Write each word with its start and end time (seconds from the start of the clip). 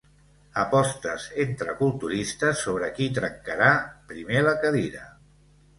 Apostes 0.61 1.27
entre 1.43 1.75
culturistes 1.83 2.65
sobre 2.69 2.91
qui 2.97 3.11
trencarà 3.21 3.73
primer 4.15 4.45
la 4.51 4.61
cadira. 4.67 5.07